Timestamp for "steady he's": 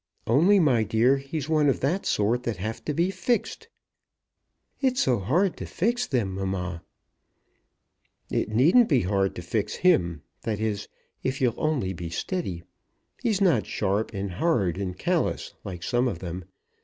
12.09-13.41